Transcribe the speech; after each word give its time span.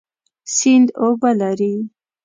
سیند 0.55 0.87
اوبه 1.01 1.31
لري. 1.39 1.73